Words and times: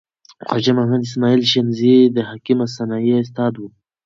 خواجه 0.45 0.71
محمد 0.77 1.01
اسماعیل 1.07 1.41
شنیزی 1.51 1.95
د 2.15 2.17
حکیم 2.29 2.59
سنایی 2.75 3.11
استاد 3.23 3.53
و. 3.57 3.63